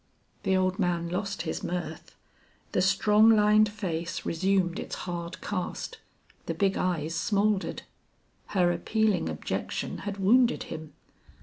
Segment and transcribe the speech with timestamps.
[0.41, 2.15] The old man lost his mirth;
[2.71, 5.99] the strong lined face resumed its hard cast;
[6.47, 7.83] the big eyes smoldered.
[8.47, 10.93] Her appealing objection had wounded him.